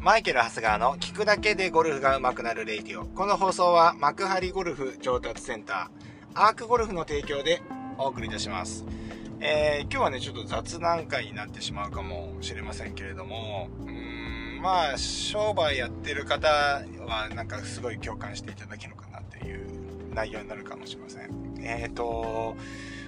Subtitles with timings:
[0.00, 3.04] マイケル・ハスガーの聞くだけでゴルフが上手くなるレイディオ。
[3.04, 7.60] この放送は幕張ゴルフ上達センター、アークゴルフの提供で
[7.98, 8.84] お送りいたします。
[9.40, 21.58] えー、今日はね、ちょっと雑談会になってしまうかもしれませんけれども、うーん、まあ、商売やってる方はなんかすごい共感していただけるのかなっていう内容になるかもしれません。
[21.58, 22.56] えっ、ー、と、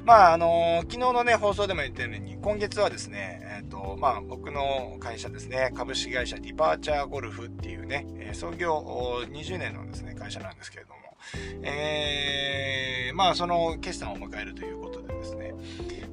[0.04, 8.78] まあ、あのー、昨日のね、放送でも言ったように、今月はですね、えっ、ー、と、まあ、僕の会社ですね、株式会社ディパーチャーゴルフっていうね、え創業
[9.30, 11.00] 20年のですね、会社なんですけれども、
[11.62, 15.54] えー、まあ、その決算を迎えるということでですね、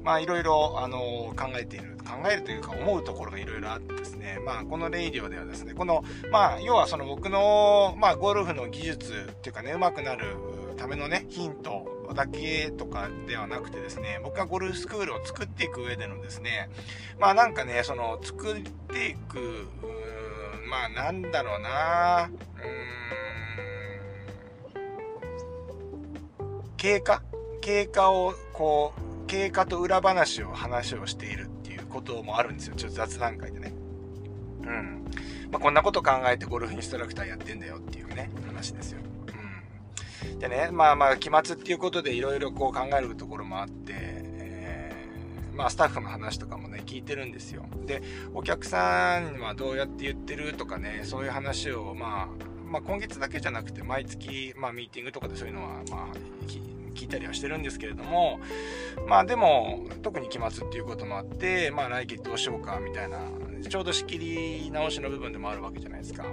[0.04, 0.98] まあ、いろいろ、あの
[1.36, 10.36] 考えている、考えるというか思うところがいろいろあってですね、まあ、このレイディオではですね、この、まあ、要はその僕の、まあ、ゴルフの技術っていうかね、上手くなる
[10.76, 16.70] ためのね、ヒントだけとかではなくてですね、僕がゴルフスクールを作っていく上でのですね、
[17.18, 19.68] まあなんかね、その作っていく、
[20.68, 22.30] まあなんだろうな
[26.38, 27.22] うーん、経過？
[27.60, 32.76] 経過をこう、経過と裏話を話をしているっていうこともあるんですよ。
[32.76, 33.74] ちょっと雑談会でね。
[34.62, 35.04] うん。
[35.50, 39.00] まあ、こんなこと考えてゴルフインストラクターやってんだよっていうね、話ですよ。
[40.38, 47.64] でね、まあまあ、期末っていうことでいろいろこう考えるところもあって、えー、まあ、スタッフの話とかもね、聞いてるんですよ。
[47.86, 48.02] で、
[48.34, 56.16] お客さんにはどうやって言ってるとかね、そういう話を、まあ、まあ、今月だけじゃなくて、毎月、まあ、ミーティングとかでそういうのは、まあ、
[56.98, 58.40] 聞いたりはしてるんですけれども、
[59.06, 63.18] まあでも、特に期末っていうこともあって、まあ来月どうしようかみたいな、
[63.68, 66.24] ちょうど仕切り直しの部分でもあるわけじゃないですか。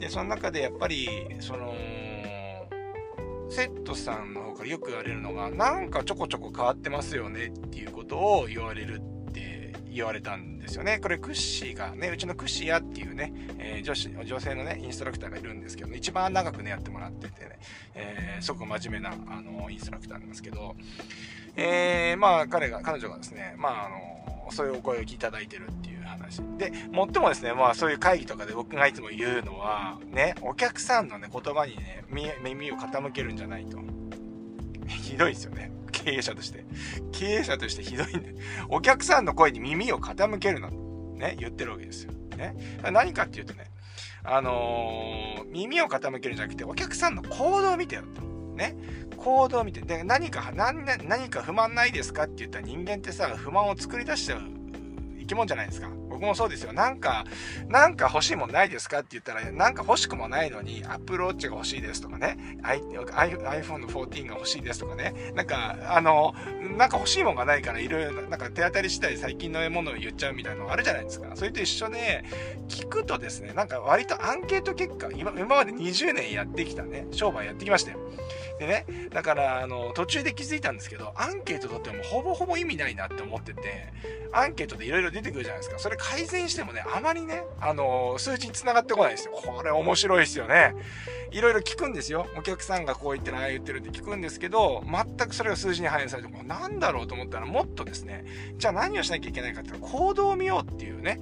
[0.00, 1.74] で、その中でやっぱり、その、
[3.50, 10.98] セットさんの方からよく言われるのが、なんかちょこちょこ変わってますよねっていうことを言われるって言われたんですよね。
[11.00, 17.58] これクッシーがね、うちのクッシーやっていうね、えー、女子、女性のね、インストラクターがいるんですけど、一番長くね、やってもらっててね、
[17.94, 20.74] えー、すごく真面目な、あの、インストラクターなんですけど、
[21.56, 26.42] えー、まあ彼が、彼女がですね、まああの、そういうお声をいただいてるっていう話。
[26.58, 32.04] で、もっともですね、まあそういう会議とかで僕がいつも言うのは、ね、お客さんのね、言葉にね、
[32.42, 33.78] 耳を傾けるんじゃないと。
[34.86, 35.72] ひどいですよね。
[35.92, 36.64] 経営者として。
[37.12, 38.34] 経営者としてひどいんで。
[38.68, 40.70] お客さんの声に耳を傾けるな。
[40.70, 42.12] ね、言ってるわけですよ。
[42.36, 42.54] ね。
[42.92, 43.70] 何かっていうとね、
[44.24, 48.22] あのー、耳を傾けるんじゃなくて、お客さんの行動を見てよと。
[48.56, 48.76] ね。
[49.16, 49.80] 行動を見て。
[49.80, 54.42] で、何か、何、何か不満ないですかって言ったら人間ってさ、不満を作り出しちゃう
[55.24, 55.88] 生き物じゃないですか。
[56.14, 56.72] 僕もそうですよ。
[56.72, 57.24] なんか、
[57.68, 66.34] なんか欲しいもんないですかって言ったら、なんか欲しくもないのに、アップルウォッチが欲しいですとかね、iPhone の14が欲しいですとかね、なんか、あの、
[66.78, 71.32] なんか欲しいもんがないから、いろいろ、なんか手当たり次第最近のものを言っちゃうみたいなのがあるじゃないですか。
[71.34, 72.24] それと一緒で、
[72.68, 77.98] 聞くとですね、なんか割とアンケート結果、今今まで20年やってきたね、商売やってきましたよ。
[78.58, 83.92] でね、だから、あの、途中で気づいたんですけど、アンケートとってもほぼほぼ意味ないなって思ってて、
[84.32, 85.78] アンケートでいろいろ出てくるじゃないですか。
[85.78, 89.32] それ改善してもね、あまりね、あの、数値に繋がってこないですよ。
[89.32, 90.74] これ面白いですよね。
[91.32, 92.26] いろいろ聞くんですよ。
[92.36, 98.24] お客さんがこう言ってる、ああ言ってるって聞くんですけど、全くそれが数字に反映されて、もうなんだろうと思ったら、もっとですね、
[98.56, 101.18] じゃあ何をしなきゃいけないかっていうと、行動を見ようっていうね、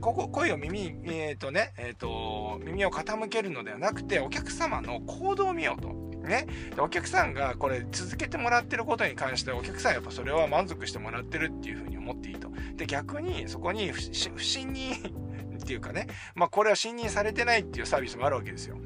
[0.00, 6.03] ここ声を耳、えっ、ー、とね、えっ、ー、と、耳を傾けるのではなくて、お客様の行動を見ようと。
[6.24, 6.46] ね。
[6.78, 12.50] お客さんがこれ続けてもらってることに関してお客さんやっぱそれは満足してもらってるっていうふうに思っていいと。
[12.76, 14.02] で、逆にそこに不
[14.42, 14.94] 信任
[15.62, 18.76] っていうかね、まあこれは信任されてないっていうサービスもあるわけですよ。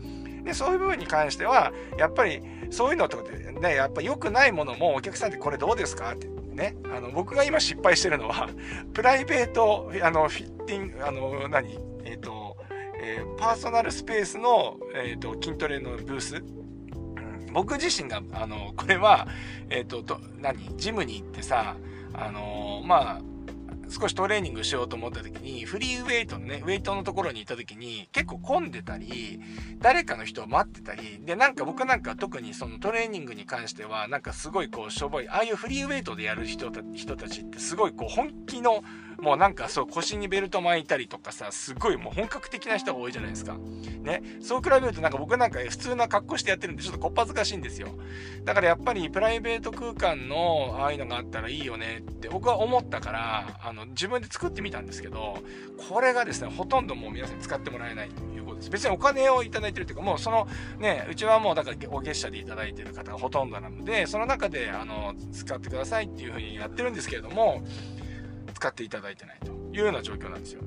[0.45, 6.13] で、そういう部分に関しては、やっぱりそういうのとかでね、やっぱ良くないものもお客さんってこれどうですか？
[6.13, 8.49] ってね、あの、僕が今失敗してるのは、
[8.95, 11.79] プライベート、あの、フィッティング、あの、何？
[12.05, 12.57] えっ、ー、と、
[13.01, 16.43] えー、パーソナルスペースの、えーと筋トレのブース
[17.53, 19.27] 僕自身が、あの、これは、
[19.71, 21.77] えっ、ー、と、と、何ジムに行ってさ、
[22.15, 23.21] あの、まあ、
[23.91, 29.41] 少しトレーニングしようと思った時に、フリーウェイトのね、ウェイトのところに行った時に、結構混んでたり、
[29.79, 38.83] 誰かの人を待ってたり、で、なんか僕なんか特にそのトレーニングに関しては、なんかすごいこう、しょぼい、ああいうフリーウェイトでやる人た人たちってすごいこう、本気の、
[39.21, 43.57] もうなんかそう腰にベルト巻いたりとかさ、すごいもう本格的な人が多いじゃないですか。
[44.03, 44.23] ね。
[44.41, 47.89] そう比べるとなんか僕なんか普通な格好してやってるんでちょっとこっぱずかしいんですよ。
[48.45, 55.39] だからやっぱりプライベート空間のああいうのがあったらいいよねって僕は思ったから、あの自分で作ってみたんですけど、
[55.91, 58.71] これがですね、ほとんどもう皆さん使ってもらえないということです。
[58.71, 60.47] 別にお金をいただいてるというか、もうその
[60.79, 67.63] ね、うちはもうだからお月謝でいただいてる方がほとんどなので、その中であの使ってくださいっていうふうにやってるんですけれども、
[68.59, 70.63] 使っていただいてないというような状況なんですよ。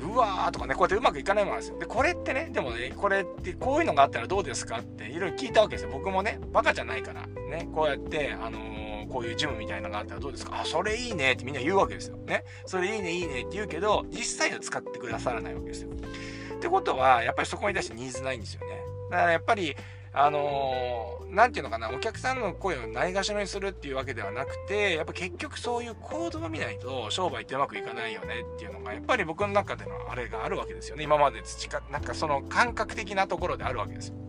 [0.00, 1.78] うわーとかね、こうやってうまくいかないものなんですよ。
[1.78, 5.90] で、これってね、でもね、これってこういうのがあったらどうですかっていろいろ聞いたわけですよ。
[5.92, 12.16] 僕もね、バカじゃないから、ね、こうやって、あのー、こういうジムみたいなのがあったらどうですかあ、それいいねってみんな言うわけですよ。
[12.16, 12.44] ね。
[12.66, 15.90] それいいね、いいねって言うけど、実際は使ってくださらないわけですよ。
[15.90, 18.66] ってことは、やっぱりそこに対してニーズないんですよね。
[19.10, 19.76] だからやっぱり、
[20.12, 31.04] あのー、ていうのかな、お客さんの声をないがしろにするっていうわけではなくて、やっぱ結局そういう行動を見ないと商売ってうまくいかないよねっていうのが、やっぱり僕の中でのあれがあるわけですよね。
[31.04, 34.27] 今まで培っなんかその感覚的なところであるわけですよ。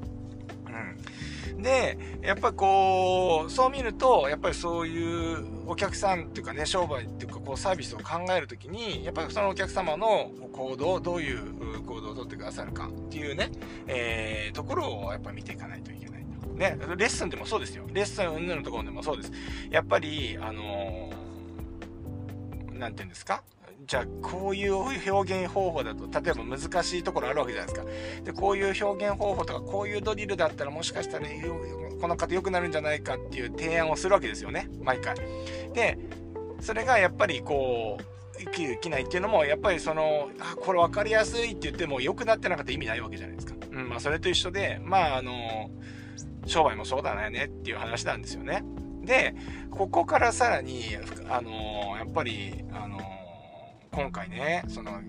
[1.61, 13.51] で、やっぱりこう、そう見ると、やっぱりそういうお客さんっていうかね、商売っていうかこうサービスを考えるときに、やっぱりそのお客様の行動、どういう行動をとってくださるかっていうね、
[13.87, 16.25] えー、ところをやっぱ見ていかないといけない。
[16.55, 17.85] ね、レッスンでもそうですよ。
[17.93, 19.31] レッスン云々のところでもそうです。
[19.69, 23.43] やっぱり、あのー、なんて言うんですか？
[23.87, 28.23] じゃあ、こういう表現方法だと、例えば難しいところあるわけじゃないですか。
[28.23, 31.27] で、こういう表現方法とか、こういうドリルだったらもしかしたら、
[31.99, 34.69] この方良くなるんじゃないかっていう提案をするわけですよね。
[34.81, 35.15] 毎回。
[35.73, 35.97] で、
[36.61, 38.03] それがやっぱりこう、
[38.37, 43.55] 生き生きないっていうのも、やっぱりその、あ、これ分かりやすいって言っても良くなってなかったら意味ないわけじゃないですか。
[43.71, 45.69] うん、まあそれと一緒で、まああの、
[46.45, 48.63] 商売もそうだねっていう話なんですよね。
[49.03, 49.35] で、
[49.71, 50.97] ここからさらに、
[51.29, 52.99] あの、やっぱり、あの、
[53.91, 55.01] 今回ね、その、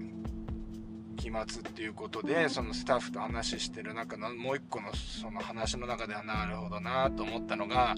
[1.20, 7.94] 期末っていうことでそのスタッフと話してる中のもう一個のその話の中ではなるほどなと思ったのが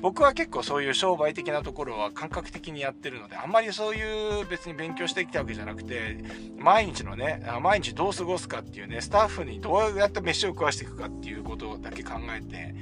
[0.00, 6.24] 僕は結構そういう商売的なところは感覚的にやってるのであんまりそういう別に勉強してきたわけじゃなくて
[6.58, 12.74] 毎日のね毎日どう過ごすかっていうねスタッフにどうやって飯を食わしていくかっていうことだけ考えて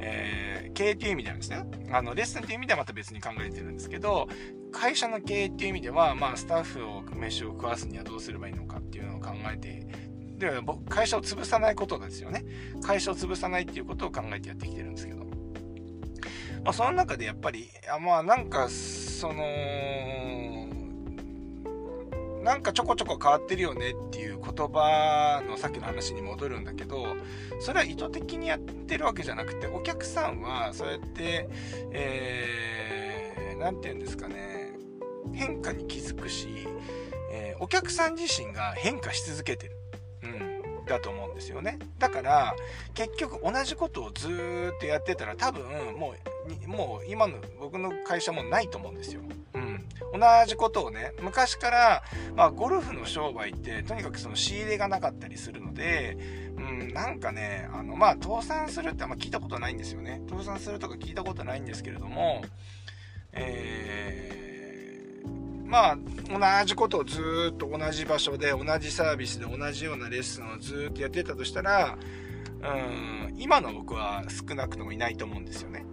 [0.00, 4.28] えー、経営っていう意味ではですね、あの、レッスンっていう意味ではまた別に考えてるんですけど、
[4.72, 9.86] 会社の経営っていう意味では、まあ、スタッフを飯を食わすにはどうすればいいのかっていうのを考えて、
[10.38, 12.44] で僕、会社を潰さないことですよね。
[12.82, 15.24] 会社を潰さないっていうことを考えてやってきてるんですけど。
[16.64, 19.42] まあ、その中でやっぱり、あまあ、なんか、その、
[22.42, 27.16] なんかちょこちょこ変わってるよねっていう言葉のさっきの話に戻るんだけど
[27.60, 31.48] それは意図的にやってるわけじゃなくてお客さんはそうやって
[31.90, 34.72] えー、て言うんですかね
[35.32, 36.48] 変化に気づくし、
[37.30, 39.76] えー、お客さん自身が変化し続けてる。
[40.22, 40.58] うん
[40.88, 41.78] だと思うんですよね。
[41.98, 42.56] だから、
[42.94, 45.64] 結局同じことをずっとやってたら多分
[45.96, 46.14] も
[46.64, 49.20] う、もう今の僕の会社もないと思うんですよ。
[50.12, 52.02] 同じことをね、昔から、
[52.34, 56.16] まあ、ゴルフの商売って、とにかくその仕入れがなかったりするので、
[56.56, 60.22] うん、なんかね、あの、まあ、倒産するってあんま聞いたことないんですよね。
[60.28, 62.42] 倒産するとか聞いたことないんですけれども、
[63.32, 65.98] えー、まあ、
[66.60, 71.98] 同じことをずっと同じ場所で、同じサービスで同じようなレッスンをずっとやってたとしたら、
[72.60, 72.66] う
[73.30, 75.84] ん、今の僕は少なくともいないと思うんですよね。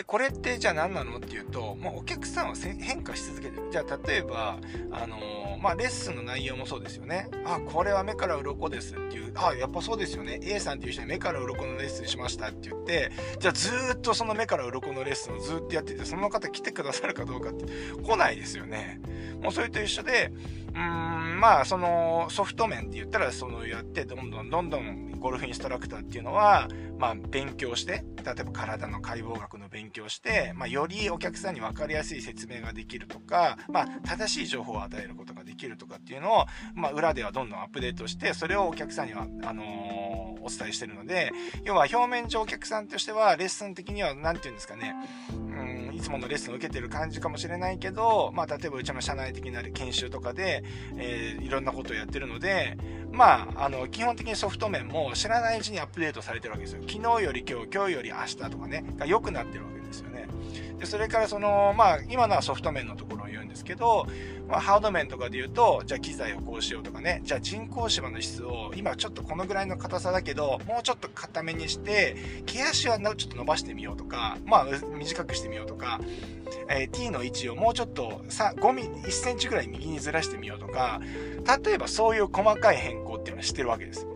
[0.00, 3.68] で、これってじゃあ何なのっていうと、もうお客さんは変化し続けてる。
[3.70, 4.58] じゃあ例えば、
[4.92, 7.28] あのー、まあ、レッスンの内容もそうですよね。
[7.44, 10.40] あ、これは目から鱗ですっていう、あ、やっぱそうですよね。
[10.42, 17.66] A さんっていう人に目から鱗のレッスンしましたって言って、じゃあずっとその目から鱗のレッスンをずっとやってて、その方来てくださるかどうかって
[18.02, 19.02] 来ないですよね。
[19.42, 20.32] もうそれと一緒で、
[20.74, 39.62] うん、まあ、そのソフト面って言ったら、そのやって、どんどんどんどんゴルフインストラクターっていうのは、まあ、勉強して、例えば体の解剖学の勉強して、まあ、よりお客さんに分かりやすい説明ができるとか、まあ、正しい情報を与えることができるとかっていうのを、まあ、裏ではどんどんアップデートして、それをお客さんには、あの、
[40.42, 41.32] お伝えしてるので、
[41.64, 44.94] 要は表面上お客さんとしては、レッスン的には、何て言うんですかね、
[45.32, 50.59] うん、いつものレッスンを受けてる感じかもしれないけど、まあ、例えばうちの社内的な研修とかで、
[50.96, 52.76] えー、いろんなことをやってるので、
[53.12, 56.82] まあ、あの、基本的にソフト面も知らないうちにアップデートされてるわけですよ。
[56.88, 60.28] 昨日より今日、今日より明日とかね、が良くなってるわけですよね。
[60.78, 63.19] で、それからその、まあ、今のはソフト面のところ
[63.50, 64.06] ですけど、
[64.48, 72.16] まあ、ハード面とかで言うと、じゃあ機材をこうしようとかね、じゃあ人工芝の質を、今ちょっとこのぐらいの硬さだけど、もうちょっと硬めにして、
[72.46, 74.66] 毛足はちょっと伸ばしてみようとか、まあ、
[74.98, 76.00] 短くしてみようとか、
[76.68, 81.00] えー、T の位置をもうちょっと5ミリ1センチぐらい右にずらしてみようとか
[81.64, 84.06] 例えばそういう細かい変更っていうのは知ってるわけです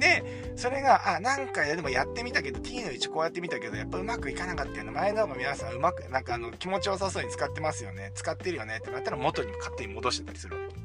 [0.00, 4.90] で、それが、あ、なんかでもやってみたけど、T の位置こうやってみたけど、やっぱうまくいかなかったよね。
[4.90, 8.10] 前の方が皆さんうまく、なんかあの、気持ちよさそうに使ってますよね。
[8.14, 10.80] 使ってるよねってなったら元に勝手に戻してたりするわけ。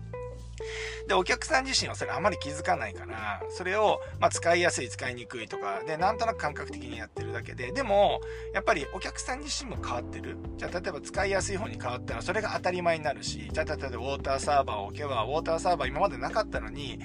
[1.07, 8.21] で、お客さん自身はそれあまり気づかないから、それを、まあ、使いやすい、使いにくいとか、で、なんとなく感覚的にやってるだけで、でも、
[8.53, 10.37] やっぱりお客さん自身も変わってる。
[10.57, 16.99] じゃあ、例えば使いやすい方に変わったら、それが当たり前になるし、じゃあ、例えばウォーターサーバーを置けば、ウォーターサーバー今までなかったのに、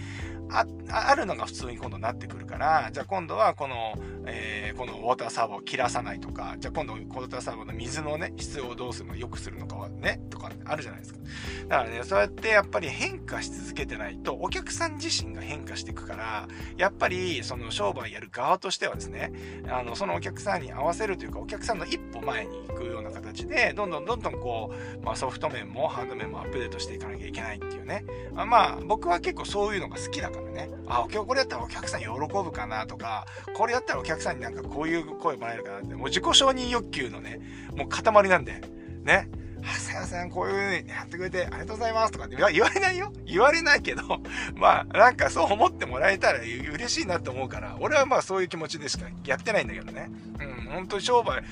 [0.53, 3.95] あ、あるのが普通に今度なってくるから、じゃあ今度はこの、
[4.27, 11.21] えー、このウォーターサーバーを切らさないとか、じゃあ今度ウォーターサーバーの水のね、質をどうするの良くするのかはね、とかあるじゃないですか。
[11.69, 19.33] だからね、そうやってやっぱり変化し続けてないと、お客さん自身が変化していくから、やっぱりその商売やる側としてはですね、
[19.69, 28.05] あの、そのお客さんに合わせるというか、お客さんの一歩前に行くような形で、どんどんどんどんこう、まあソフト面もハンド面もアップデートしていかなきゃいけないっていうね。
[28.37, 30.71] あまあ、僕は結構そういうのが好きだからね。
[30.87, 37.41] あ、今日これやったらお客さん喜ぶかなとか、これやったらお客さんになんかこういう声もらえるかなって、もう自己承認欲求のね、
[37.77, 38.61] もう塊なんで、
[39.05, 39.29] ね。
[39.65, 44.03] あ、さやさんこういう風にやってくれてありがとうございますとかって言わ れないよ言われないけど、
[44.57, 50.11] まあなんかそう思ってもらえたら嬉しいなと思うから、俺はまあそういう気持ちでしかやってないんだけどね。
[50.39, 51.43] うん、本当に商売、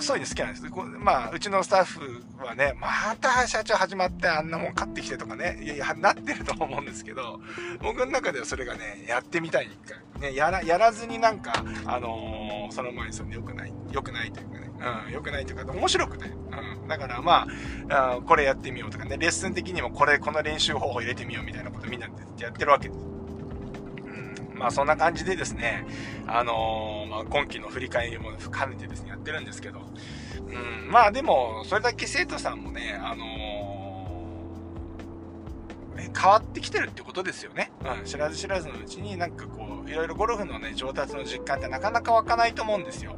[0.00, 0.64] そういうの好きなんです。
[0.98, 7.40] まあ、うちのスタッフはね、また社長始まってあんなもん買ってきてとかね、いやいや、なってると思うんですけど、
[7.80, 10.30] 僕の中ではそれがね、やってみたい一回。
[10.30, 14.61] ね、やら、やらずになんか、あのー、その前にするの良くない、良くないというかね、
[15.06, 16.88] うん、良くないというか、面白くて、うん。
[16.88, 17.46] だからま
[17.88, 23.12] あ、これやってみようとかね、レッスン的にもこれ、この練習方法入れてみようみたいなことみんなでやってるわけです。
[24.54, 25.84] まあそんな感じでですね、
[26.26, 37.72] あのー、まあ、今期の振り返りも兼ねてですね、やってるんですけど、うん、まあでも、それだけ生徒さんもね、あのー、変わってきてるってことですよね。
[37.98, 43.16] うん、知らず知らずのうちになんかこう、いろいろゴルフのね、上達の実感ってなかなか湧かないと思うんですよ。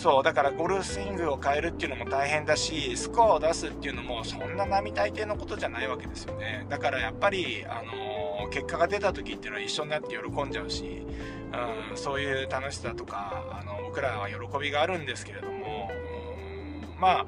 [0.00, 6.64] そう、だからゴルフスイングを変えるっていうのも大変だし、スコアを出すっていうのもそんな並大抵のことじゃないわけですよね。
[6.70, 11.02] だからやっぱり、あのー、結果が出た時っていうのは一緒になって喜んじゃうし、
[11.90, 17.26] うん、そういう楽しさとか、あの、僕らは喜びがあるんですけれども、うん、まあ、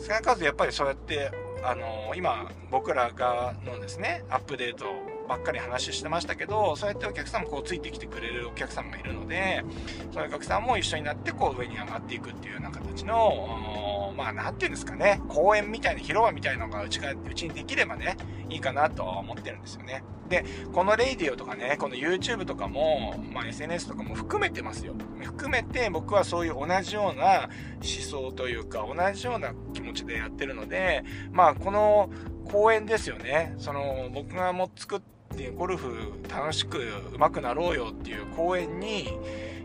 [0.00, 1.30] 少なからずやっぱりそうやって、
[1.62, 4.86] あのー、今、僕らがのですね、アップデート
[5.32, 9.64] ばっかり話してましたけど、そうやってお客さんもこうついてきてくれるお客さんもいるので、
[10.12, 18.18] そのお客さんも一緒になってこう上に上がっていくっていうような形の、まあなんていうんですかね、公園みたいな広場みたいなのがうちが、うちにできればね、
[18.50, 20.04] いいかなとは思ってるんですよね。
[20.28, 24.94] で、このレイディオとかね、この YouTube とかも、まあ SNS とかも含めてますよ。
[25.22, 32.10] 含めて僕はそういう同じような思想というか、同じような気持ちでやってるので、まあこの
[32.50, 33.54] 公園ですよね。
[33.56, 35.12] その僕がも作って
[35.56, 36.78] ゴルフ楽しく
[37.12, 39.08] 上手くなろうよっていう公園に、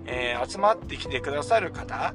[0.05, 2.13] えー、集まってきてくださる方、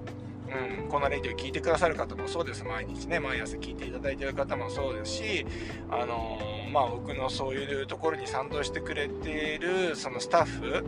[0.82, 2.64] うん、このレディを聞いてくださる方もそうです。
[2.64, 5.46] 毎日ね、毎朝聞いていただいてる方もそうですし、
[5.90, 10.84] あのー、まあ僕のそういうところに賛同してくれているそのスタッフ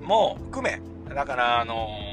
[0.00, 0.80] も含め、
[1.14, 2.11] だからあのー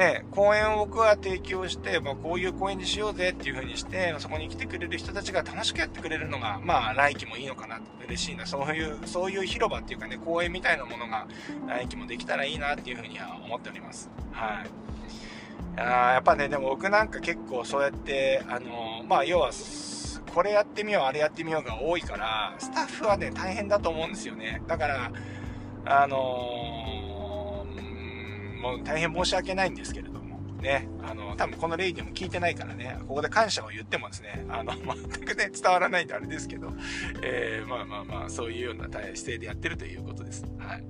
[0.00, 11.26] ね、公園を僕は提供して、まあ、こういう公園にしようぜっていう風にして、そこに来てくれる人たちが楽しくやってくれるのが、まあ、来季もいいのかな、嬉しいな、そういう、そういう広場っていうかね、公園みたいなものが、
[11.68, 14.08] 来季もできたらいいなっていう風には思っております。
[14.32, 15.80] はい。
[15.80, 19.50] あやっぱね、でも僕なんか結構そうやって、あのまあ、要は、
[20.34, 24.62] これやってみよう、あれやってみようが多いから、スタッフはね、大変だと思うんですよね。
[24.66, 25.12] だから、
[25.84, 26.89] あの
[28.60, 36.72] もう大変申し訳ないんですけれども、ね、あの、多分このレイディも聞いてないからね、ここで感謝を言ってもですね、あの、 全くね、伝わらないんであれですけど、
[37.22, 40.44] えー、まあまあまあ、そういうような姿勢でやってるということです。
[40.58, 40.84] はい。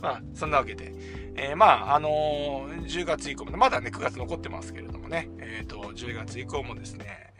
[0.00, 0.92] まあ、そんなわけで、
[1.36, 7.30] えー、まあ、あのー、10月以降も、まだね、9月残ってますけれどもね、えっ、と、10月以降もですね、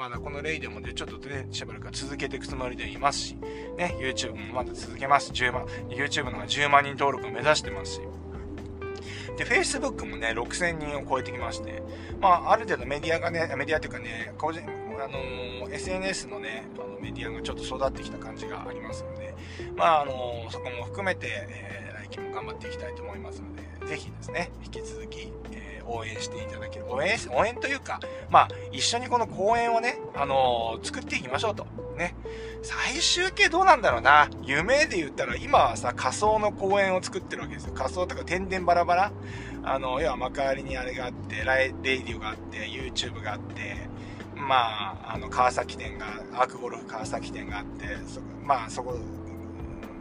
[0.00, 3.34] まだこのレイでもね、ちょっとね、しばらく続けていくつもりでいますし、
[3.76, 5.30] ね、YouTube もまだ続けます。
[5.30, 8.00] 10万、YouTube の方が10万人登録を目指してますし、
[9.40, 11.82] で、Facebook もね、6000人を超えてきまして、
[12.20, 19.34] まあ、ある程度メディアがね、メディアっていうかね、個人、あのー、SNS のね、あのメディアがちょっと育ってきた感じがありますので、
[19.74, 26.84] まあ、あのー、そこも含めて、えー、来期も頑張っていきたいと思いますので、ぜひですね、引き続き、えー、応援していただける。
[26.92, 31.66] 応援、応援というか、まあ、一緒にこの公演をね、あの、作っていきましょうと。
[32.00, 32.14] ね。
[32.62, 34.28] 最終形どうなんだろうな。
[34.42, 37.74] 夢で言ったら、今はさ、仮想の公園を作ってるわけですよ。
[37.74, 39.12] 仮想とか天然バラバラ。
[39.62, 43.76] あの、要は幕張にあれがあって、ライレイディオがあって、YouTube があって、
[44.34, 48.98] まあ、あの、川崎店が、アークゴルフ川崎店があって、そまあ、そこ、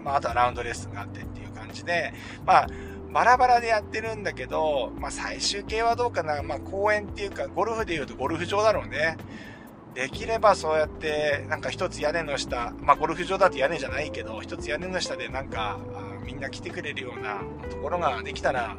[0.04, 2.14] まあ、あとはラウンドレッスンがあってっていう感じで、
[2.46, 2.68] まあ、
[3.12, 6.42] バラバラでやってるんだけど、まあ、最終形はどうかな。
[6.44, 9.18] まあ、公園っていうか、ゴルフで言うとゴルフ場だろうね。
[9.94, 15.80] できればそうやって、なんか一つ屋根の下、まあゴルフ場だと屋根じゃないけど、一つ屋根の下でなんか、
[16.26, 18.78] みんな来てくれるようなところができたら、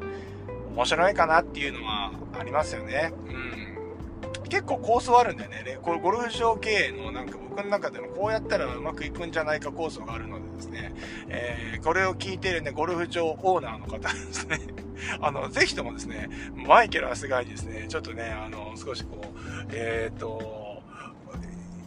[0.75, 3.13] 面白いかなっていうのはありますよね。
[3.27, 4.49] うん。
[4.49, 5.79] 結構構想あるんだよね。
[5.83, 10.95] これゴルフ場経営のなんか僕の中でもこうやったらうまくいくんじゃないか構想があるのでですね、
[11.29, 14.61] えー、これを聞いてるね、ゴルフ場オーナーの方ですね、
[15.21, 19.27] あの、ぜひともですね、マイケル・アスガイにですね、ちょっとね、あの、少しこう、
[19.73, 20.60] えっ、ー、と、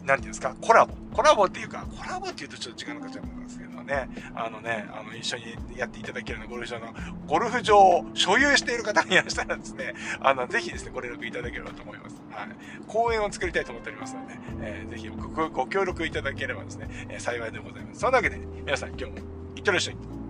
[0.04, 0.94] なんていうんですか、コラボ。
[1.14, 6.94] コラボっていうか、コラボって言うとちょっと違うのかと思いますけどね、あのね、あの、一緒にやっていただけるようなゴルフ場の、
[7.26, 12.16] ゴルフ場を所有している方がいらしたらですね、あの、ぜひですね、ご連絡いただければと思います。
[12.30, 12.48] はい。
[12.86, 18.00] 公園を作りたいと思っておりますので、えー、ぜひごご協力いただければですね、えー、幸いでございます。
[18.00, 19.10] そんなわけで、皆さん今日も
[19.56, 20.23] いってらっしゃい。